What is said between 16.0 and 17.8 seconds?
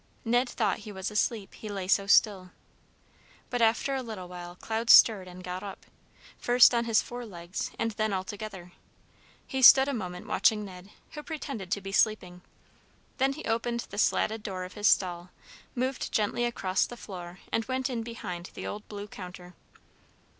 gently across the floor and